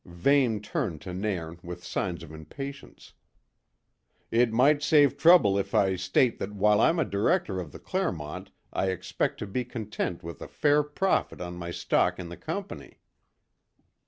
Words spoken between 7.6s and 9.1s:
the Clermont I